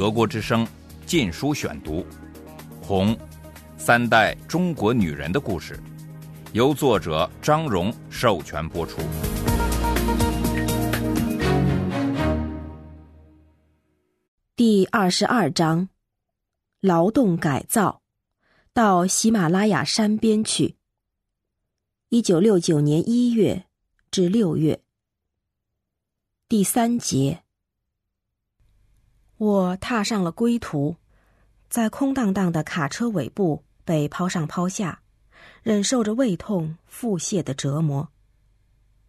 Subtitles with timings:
[0.00, 0.64] 德国之声
[1.04, 1.96] 《禁书选读》，
[2.82, 3.14] 《红》，
[3.76, 5.78] 三代中国女人的故事，
[6.54, 9.02] 由作者张荣授权播出。
[14.56, 15.90] 第二十二章：
[16.80, 18.00] 劳动改造，
[18.72, 20.76] 到喜马拉雅山边去。
[22.08, 23.66] 一九六九年一月
[24.10, 24.80] 至六月。
[26.48, 27.42] 第三节，
[29.40, 30.94] 我踏上了归途，
[31.70, 35.00] 在空荡荡的卡车尾部被抛上抛下，
[35.62, 38.06] 忍受着胃痛、腹泻的折磨。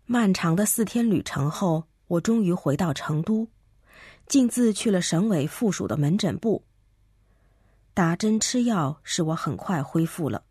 [0.06, 3.46] 漫长的四天旅程后，我终于回到成都，
[4.26, 6.64] 径自去了省委附属的门诊部。
[7.94, 10.46] 打针吃药使我很快恢复了。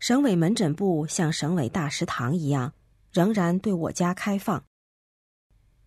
[0.00, 2.72] 省委门诊部像省委大食堂一样，
[3.12, 4.64] 仍然对我家开放。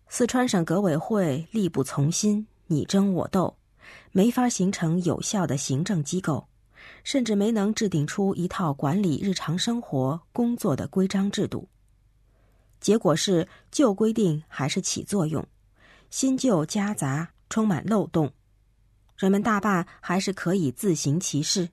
[0.08, 3.56] 四川省革委会力不从心，你争我斗，
[4.12, 6.46] 没法形成有效的行政机构，
[7.02, 11.68] 甚至没能制定出一套管理日常生活工作的规章制度。
[12.78, 15.44] 结果是旧规定还是起作用，
[16.10, 18.32] 新旧夹杂，充满漏洞，
[19.16, 21.68] 人们大半还是可以自行其事。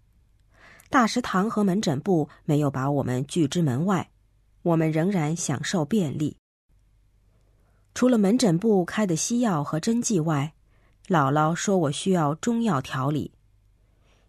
[0.90, 4.10] 大食堂和门诊部没有把我们拒之门外，
[4.64, 6.36] 我们仍然享受便利。
[7.94, 10.54] 除了门诊部开的西药和针剂外，
[11.08, 13.32] 姥姥说我需要中药调理。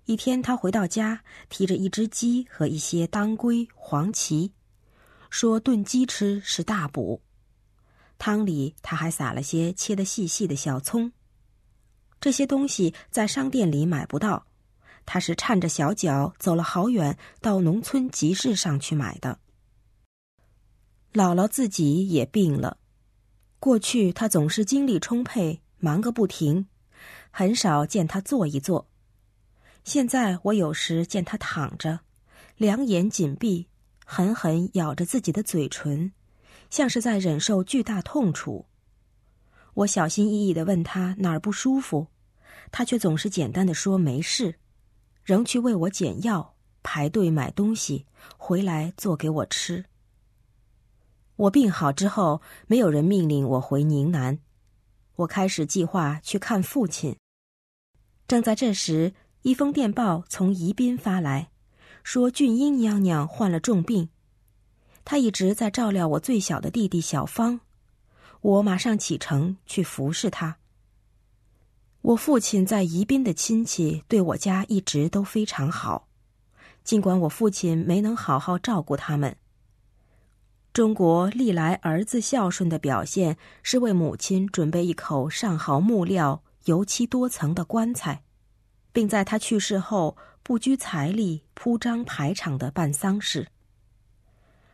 [0.05, 4.53] 一天，她回到家，提着一只鸡和一些当归、黄芪，
[5.29, 7.21] 说炖鸡吃是大补。
[8.17, 11.13] 汤里他还撒了些切得细细的小葱。
[12.21, 14.47] 这些东西在商店里买不到，
[15.05, 19.39] 他是颤着小脚走了好远，到农村集市上去买的。
[21.13, 22.79] 姥姥自己也病了。
[23.61, 26.67] 过去她总是精力充沛，忙个不停，
[27.31, 28.89] 很少见他坐一坐。
[29.85, 32.01] 现在我有时见他躺着，
[32.57, 33.69] 两眼紧闭，
[34.05, 36.13] 狠狠咬着自己的嘴唇，
[36.69, 38.67] 像是在忍受巨大痛楚。
[39.75, 42.09] 我小心翼翼的问他哪儿不舒服，
[42.73, 44.57] 他却总是简单的说没事，
[45.23, 48.05] 仍去为我捡药、排队买东西，
[48.37, 49.85] 回来做给我吃。
[51.37, 54.41] 我病好之后，没有人命令我回宁南，
[55.19, 57.17] 我开始计划去看父亲。
[58.29, 61.51] 正在这时，一封电报从宜宾发来，
[62.05, 64.11] 说俊英娘娘患了重病，
[65.05, 67.61] 她一直在照料我最小的弟弟小芳，
[68.41, 70.59] 我马上启程去服侍她。
[72.03, 76.07] 我父亲在宜宾的亲戚对我家一直都非常好，
[76.85, 79.37] 尽管我父亲没能好好照顾他们。
[80.79, 88.23] 中国历来儿子孝顺的表现是为母亲准备一口上好木料、油漆多层的棺材，
[88.93, 93.49] 并在他去世后不拘财力、铺张排场的办丧事。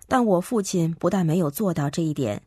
[0.07, 2.43] 但我父亲不但没有做到这一点，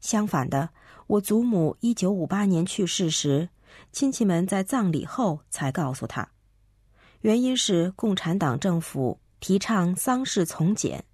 [0.00, 0.70] 相反的，
[1.06, 3.50] 我祖母一九五八年去世时，
[3.92, 6.28] 亲戚们在葬礼后才告诉他，
[7.20, 11.04] 原因是共产党政府提倡丧事从简。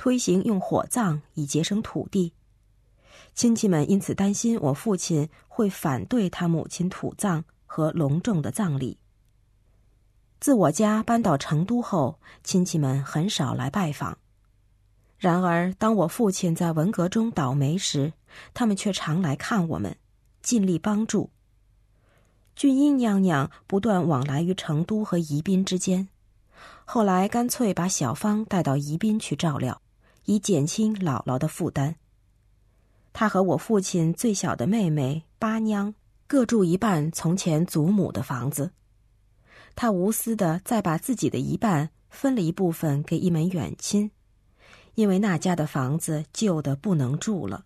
[0.00, 2.32] 推行用火葬以节省土地，
[3.34, 8.96] 亲戚们因此担心我父亲会反对他母亲土葬和隆重的葬礼。
[10.40, 14.16] 自我家搬到成都后，亲戚们很少来拜访。
[15.18, 18.14] 然而，当我父亲在文革中倒霉时，
[18.54, 19.94] 他们却常来看我们，
[20.40, 21.28] 尽力帮助。
[22.56, 26.08] 俊英娘娘不断往来于成都和宜宾之间，
[26.86, 29.82] 后来干脆把小芳带到宜宾去照料。
[30.30, 31.96] 以减轻姥姥的负担。
[33.12, 35.92] 他和我父亲最小的妹妹八娘
[36.28, 38.70] 各住一半从前祖母的房子，
[39.74, 44.12] 他无私的再把自己的一半分了一部分给一门远亲，
[44.94, 47.64] 因为那家的房子旧的不能住了。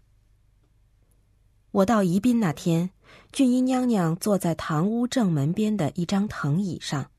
[1.71, 2.89] 我到宜宾那天，
[3.31, 7.11] 俊英娘娘坐在堂屋正门边的一张藤椅上。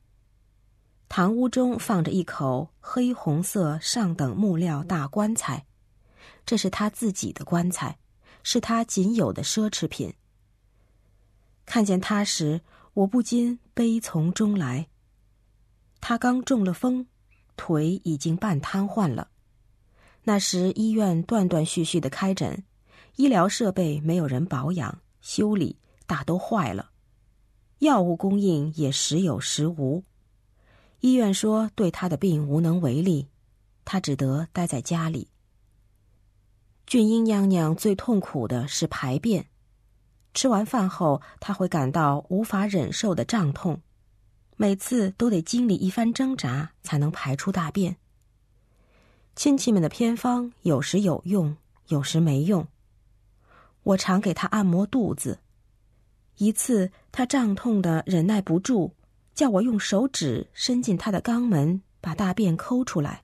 [1.08, 5.66] 堂屋中放着一口黑红色上等木料大棺材，
[6.46, 7.98] 这是他自己的棺材，
[8.44, 10.14] 是他仅有的奢侈品。
[11.66, 12.62] 看见他时，
[12.94, 14.88] 我不禁悲从中来。
[16.02, 17.08] 他刚中了风，
[17.56, 19.30] 腿已经半瘫痪了。
[20.24, 22.64] 那时医院断断续续的开诊，
[23.16, 26.90] 医疗设备没有人保养修理，大都坏了，
[27.80, 30.04] 药物供应也时有时无。
[31.06, 33.28] 医院说对他的病无能为力，
[33.86, 35.28] 他只得待在家里。
[36.88, 39.46] 俊英娘娘最痛苦的是排便，
[40.34, 43.80] 吃完饭后，她会感到无法忍受的胀痛，
[44.58, 47.98] 每次都得经历一番挣扎才能排出大便。
[49.36, 51.56] 亲戚们的偏方有时有用，
[51.90, 52.68] 有时没用。
[53.84, 55.38] 我常给她按摩肚子。
[56.38, 58.95] 一次，她胀痛的忍耐不住，
[59.36, 63.24] 叫我用手指伸进他的肛门，把大便抠出来。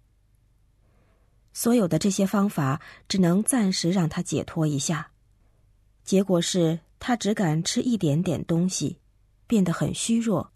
[1.53, 5.11] 所有的这些方法只能暂时让他解脱一下，
[6.03, 8.99] 结果是他只敢吃一点点东西，
[9.47, 10.51] 变得很虚弱，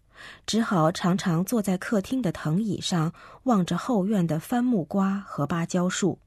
[0.46, 3.12] 只好常常坐在客厅的藤椅上，
[3.42, 6.18] 望着后院的番木瓜和芭蕉树。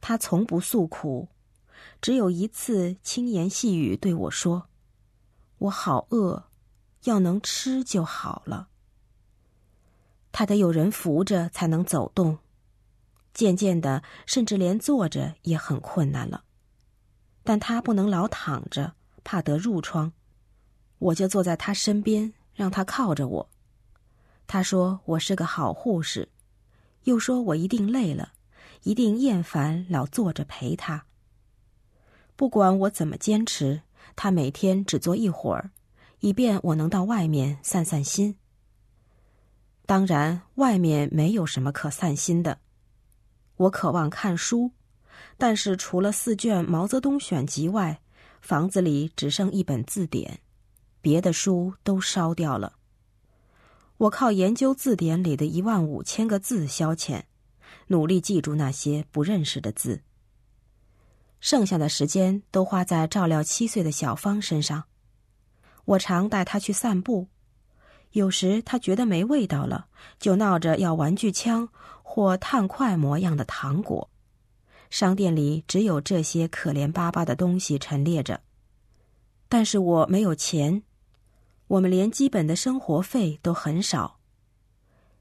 [0.00, 1.28] 他从不诉苦，
[2.00, 4.68] 只有一次轻言细语对我说
[5.58, 6.47] ：“我好饿，
[7.04, 8.68] 要能吃就好了。”
[10.32, 12.38] 他得有人扶着才能走动。
[13.34, 16.44] 渐渐的，甚至连坐着也很困难了。
[17.44, 20.12] 但他不能老躺着，怕得褥疮，
[20.98, 23.50] 我就坐在他身边，让他靠着我。
[24.46, 26.28] 他说我是个好护士，
[27.04, 28.32] 又说我一定累了，
[28.82, 31.06] 一定厌烦老坐着陪他。
[32.34, 33.82] 不管我怎么坚持，
[34.16, 35.70] 他每天只坐一会儿，
[36.20, 38.36] 以便我能到外面散散心。
[39.86, 42.58] 当然，外面没有什么可散心的。
[43.56, 44.70] 我渴望看书，
[45.36, 48.00] 但是除了四卷毛泽东选集外，
[48.40, 50.40] 房子里只剩一本字典，
[51.00, 52.74] 别的书都烧掉了。
[53.96, 57.22] 我靠研究字典里的一万五千个字消遣，
[57.88, 60.02] 努力记住那些不认识的字。
[61.40, 64.84] 剩下的时间都花在照料七岁的小芳身上。
[65.88, 67.28] 我常带他去散步，
[68.12, 69.86] 有时他觉得没味道了，
[70.18, 71.68] 就闹着要玩具枪。
[72.10, 74.08] 或炭块模样的糖果，
[74.88, 78.40] 商店里只有这些可怜巴巴的东西陈列着。
[79.46, 80.82] 但是我没有钱，
[81.66, 84.18] 我们连基本的生活费都很少。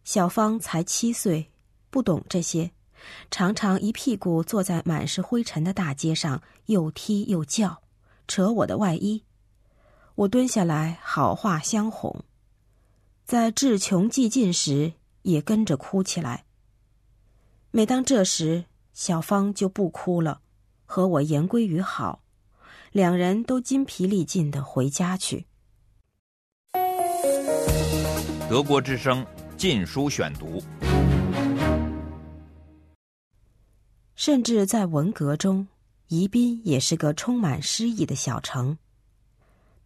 [0.06, 1.52] 小芳才七岁，
[1.90, 2.72] 不懂这些，
[3.30, 7.84] 常常一屁股坐在满是灰尘的大街上，又踢又叫，
[8.30, 9.27] 扯我的外衣。
[10.18, 12.24] 我蹲下来，好话相哄，
[13.24, 16.46] 在志穷寂尽时，也跟着哭起来。
[17.70, 20.42] 每当这时，小芳就不哭了，
[20.86, 22.24] 和我言归于好，
[22.92, 25.46] 两人都筋疲力尽的回家去。
[28.50, 29.24] 德国之声
[29.56, 30.60] 《禁书选读》，
[34.16, 35.68] 甚至在文革中，
[36.08, 38.76] 宜宾也是个充满诗意的小城。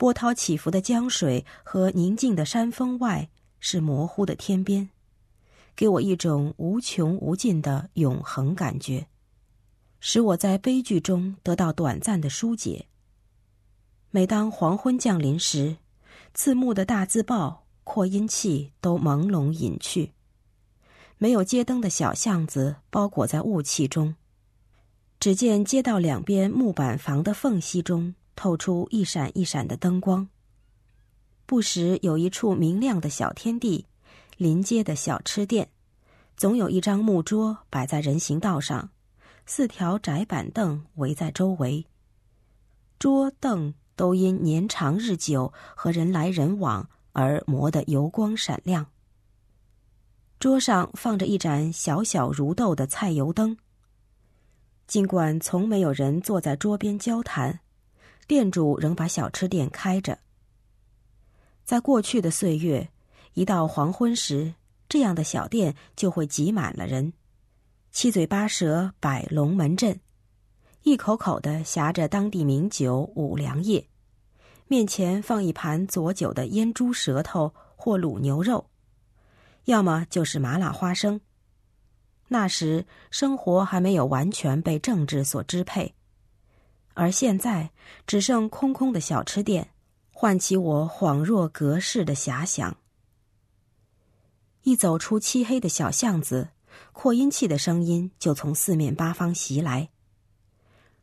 [0.02, 4.90] 波涛起伏的江水和宁静的山峰外，是模糊的天边。
[5.76, 9.06] 给我一种无穷无尽的永恒感觉，
[10.00, 12.88] 使我在悲剧中得到短暂的疏解。
[14.10, 15.78] 每当黄昏降临时，
[16.34, 20.14] 刺目的大字报、扩音器都朦胧隐去，
[21.20, 24.16] 没有街灯的小巷子包裹在雾气中，
[25.20, 30.28] 只见街道两边木板房的缝隙中透出一闪一闪的灯光，
[31.46, 33.86] 不时有一处明亮的小天地。
[34.36, 35.70] 临街的小吃店，
[36.36, 38.90] 总有一张木桌摆在人行道上，
[39.46, 41.86] 四条窄板凳围在周围。
[42.98, 48.88] 桌凳都因年长日久和人来人往而磨得油光闪亮。
[50.40, 53.56] 桌上放着一盏小小如豆的菜油灯。
[54.88, 57.60] 尽管从没有人坐在桌边交谈，
[58.28, 60.20] 店主仍把小吃店开着。
[61.64, 62.90] 在过去的岁月。
[63.34, 64.56] 一到黄昏时，
[64.90, 67.14] 这样的小店就会挤满了人，
[67.90, 70.02] 七嘴八舌摆龙门阵，
[70.84, 73.88] 一口口的呷着当地名酒五粮液，
[74.68, 78.70] 面前放一盘佐酒的腌猪舌头或卤牛肉，
[79.64, 81.22] 要么就是麻辣花生。
[82.28, 85.96] 那时生活还没有完全被政治所支配，
[87.02, 87.72] 而现在
[88.06, 89.72] 只剩空空的小吃店，
[90.14, 92.78] 唤起我恍若隔世的遐想。
[94.62, 96.50] 一走出漆黑的小巷子，
[96.92, 99.90] 扩音器的声音就从四面八方袭来。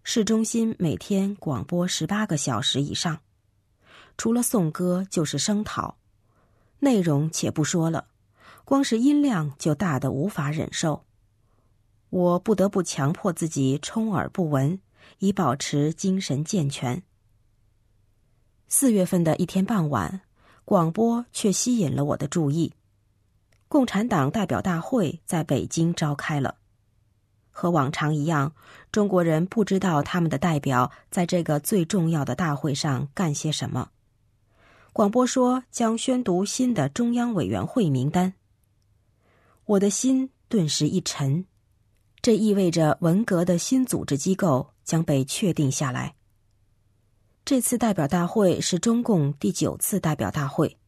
[0.04, 3.18] 市中心每天广播十八个小时以上，
[4.16, 5.96] 除了颂歌就是声讨，
[6.78, 8.06] 内容且不说了，
[8.64, 11.04] 光是音量就大得无法忍受。
[12.10, 14.80] 我不得不强迫自己充耳不闻，
[15.18, 17.02] 以保持精神健全。
[18.68, 20.20] 四月份的一天傍晚，
[20.64, 22.72] 广播却吸引了我的注意。
[23.68, 26.56] 共产党代表大会在北京召开了，
[27.50, 28.54] 和往常一样，
[28.90, 33.90] 中国人不知道他们的代表在这个最重要的大会上干些什么。
[34.92, 38.32] 广播说将宣读新的中央委员会名单。
[39.66, 41.44] 我的心顿时一沉，
[42.22, 46.14] 这意味着文革的新组织机构将被确定下来。
[47.44, 50.78] 这次代表大会是中共第九次代表大会，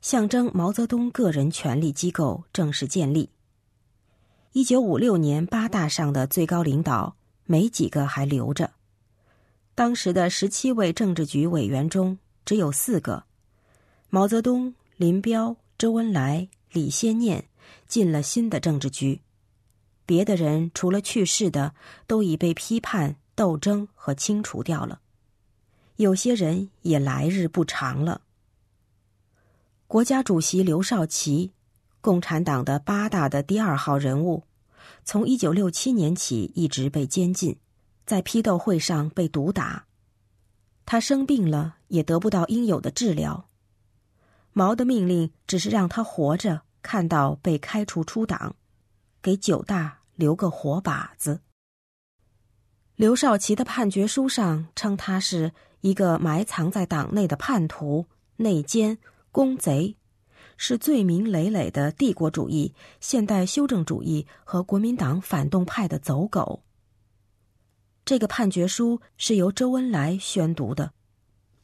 [0.00, 3.28] 象征毛泽东个人权力机构正式建立。
[4.52, 8.72] 一九五六年八大上的最高领导没几个还留着。
[9.74, 13.24] 当时的十七位政治局委员中只有四个：
[14.08, 17.44] 毛泽东、林彪、周恩来、李先念
[17.86, 19.20] 进了新的政治局，
[20.06, 21.74] 别的人除了去世的
[22.06, 25.00] 都已被批判、斗争和清除掉了，
[25.96, 28.20] 有些人也来日不长了。
[29.86, 31.52] 国家主席刘少奇。
[32.00, 34.42] 共产党的八大的第二号人物，
[35.06, 37.58] 从一九六七年起一直被监禁，
[38.04, 39.86] 在批斗会上被毒打。
[40.84, 43.48] 他生病了，也得不到应有的治疗。
[44.52, 48.54] 毛的命令只是让他活着，看到被开除出党，
[49.22, 51.40] 给九大留个活靶子。
[52.96, 58.98] 刘少奇的判决书上称他是一个埋藏在党内的叛徒、内奸、
[59.32, 59.96] 公贼。
[60.56, 66.62] 是罪名累累的帝国主义、现代修正主义和国民党反动派的走狗。
[68.04, 70.92] 这个判决书是由周恩来宣读的，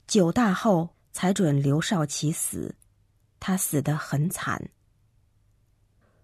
[0.09, 2.75] 九大后才准刘少奇死，
[3.39, 4.71] 他死得很惨。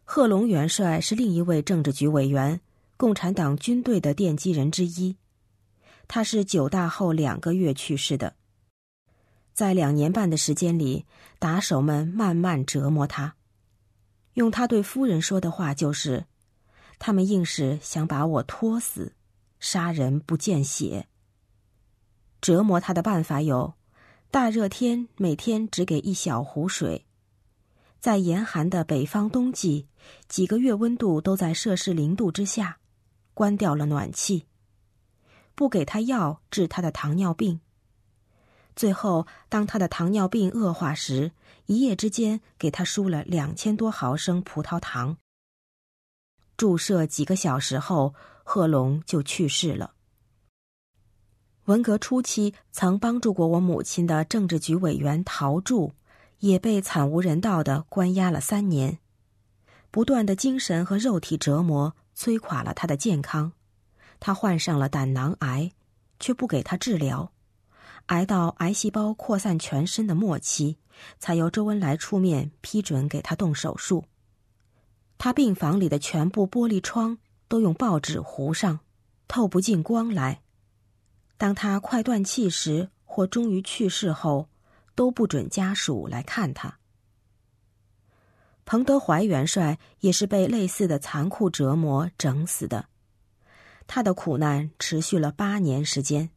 [0.03, 2.61] 贺龙元帅是另一位政治局委员，
[2.97, 5.17] 共产党军队的奠基人之一，
[6.09, 8.35] 他是九大后两个月去世的。
[9.53, 11.05] 在两年半的时间里，
[11.39, 13.37] 打手们慢慢折磨他。
[14.35, 16.27] 用他对夫人说的话就是
[16.99, 19.15] ：“他们硬是想把我拖死，
[19.61, 21.07] 杀人不见血。”
[22.43, 23.75] 折磨他的办法有：
[24.31, 27.07] 大热天每天只给一小壶水，
[27.99, 29.87] 在严寒的北方冬季，
[30.29, 32.79] 几个月温度都在摄氏零度之下，
[33.37, 34.47] 关掉了暖气，
[35.55, 37.61] 不给他药治他的糖尿病。
[38.75, 41.33] 最后，当他的糖尿病恶化时，
[41.67, 45.19] 一夜之间给他输了两千多毫升葡萄糖。
[46.57, 49.93] 注射几个小时后，贺龙就去世了。
[51.67, 55.93] 文革初期曾帮助过我母亲的政治局委员陶铸，
[56.39, 58.99] 也被惨无人道的关押了三年。
[59.91, 63.53] 不断的精神和肉体折磨摧垮了他的健康，
[64.19, 65.71] 他患上了胆囊癌，
[66.19, 67.31] 却不给他治疗。
[68.07, 70.79] 癌到癌细胞扩散全身的末期，
[71.19, 74.05] 才由周恩来出面批准给他动手术。
[75.19, 77.19] 他病房里的全部玻璃窗
[77.49, 78.81] 都用报纸糊上，
[79.27, 80.41] 透不进光来。
[81.37, 84.49] 当他快断气时或终于去世后，
[84.95, 86.79] 都不准家属来看他。
[88.67, 92.87] 彭德怀元帅也是被类似的残酷折磨整死的，
[93.87, 96.31] 他的苦难持续了八年时间。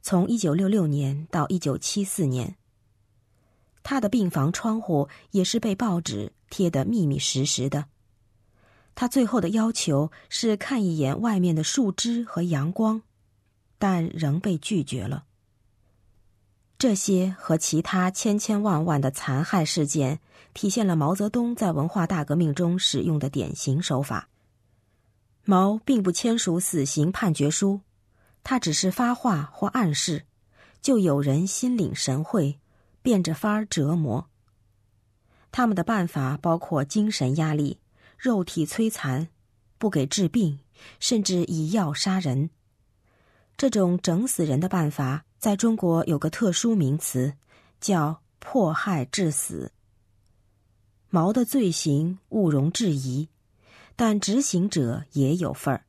[0.00, 2.56] 从一九六六年到一九七四年，
[3.82, 7.84] 他的病房窗户也是被报纸贴得密密实实的。
[8.94, 13.02] 他最后的要求是看一眼外面的树枝和阳光，
[13.78, 15.26] 但仍被拒绝了。
[16.78, 20.20] 这些和其他千千万万的残害事件，
[20.54, 24.28] 体现了毛泽东在文化大革命中使用的典型手法。
[25.44, 27.80] 毛并不签署死刑判决书。
[28.44, 30.24] 他只是发话或暗示，
[30.80, 32.60] 就有人心领神会，
[33.02, 34.28] 变着法儿折磨。
[35.50, 37.80] 他们的办法包括精神压力、
[38.16, 39.28] 肉体摧残、
[39.78, 40.60] 不给治病，
[41.00, 42.50] 甚至以药杀人。
[43.56, 47.34] 这种整死人的办法，在中国有个特殊名词，
[47.80, 49.70] 叫“迫害致死”。
[51.10, 53.28] 毛的罪行毋容置疑，
[53.94, 55.84] 但执行者也有份儿。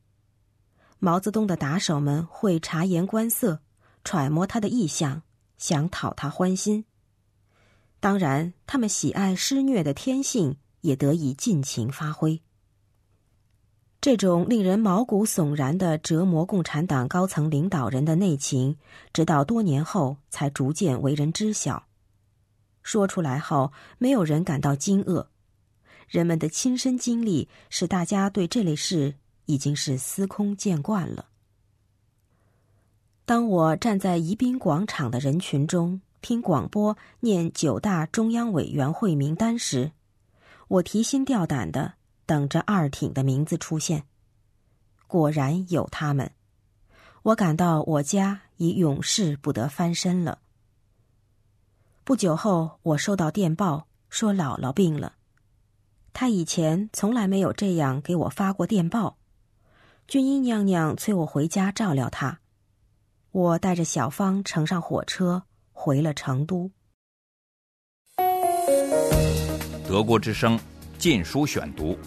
[0.99, 3.61] 毛泽东的打手们会察言观色，
[4.03, 5.23] 揣摩他的意向，
[5.57, 6.85] 想讨他欢心。
[7.99, 12.41] 当然，他们喜爱施虐的天性也得以尽情发挥。
[14.01, 18.77] 这种令人毛骨悚然的折磨共产党高层领导人的内情，
[19.13, 21.85] 直到多年后才逐渐为人知晓。
[22.81, 25.27] 说出来后，没有人感到惊愕。
[26.07, 29.15] 人们的亲身经历使大家对这类事。
[29.49, 31.25] 已经是司空见惯了。
[33.25, 39.91] 当我站在宜宾广场的人群中听广播念九大中央委员会名单时，
[40.67, 41.95] 我提心吊胆的
[42.29, 44.03] 等着二挺的名字出现。
[45.07, 46.31] 果然有他们。
[47.23, 50.37] 我感到我家已永世不得翻身了。
[52.03, 55.13] 不久后，我收到电报，说姥姥病了。
[56.13, 59.17] 她以前从来没有这样给我发过电报。
[60.07, 62.39] 军医娘娘催我回家照料她。
[63.31, 66.69] 我带着小芳乘上火车回了成都。
[69.87, 70.57] 德国之声
[70.99, 71.93] 《禁书选读》，《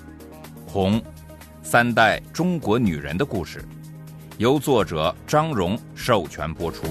[0.72, 0.98] 红》，
[1.62, 3.62] 三代中国女人的故事，
[4.38, 6.86] 由作者张荣授权播出。